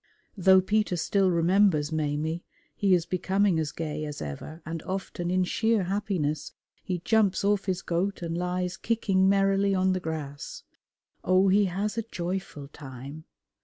[0.35, 2.43] Though Peter still remembers Maimie
[2.75, 7.65] he is become as gay as ever, and often in sheer happiness he jumps off
[7.65, 10.63] his goat and lies kicking merrily on the grass.
[11.23, 13.25] Oh, he has a joyful time!